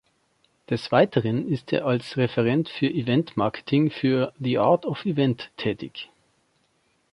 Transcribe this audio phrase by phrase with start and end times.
[0.71, 6.09] Des Weiteren ist er als Referent für Eventmarketing für the-art-of-event tätig.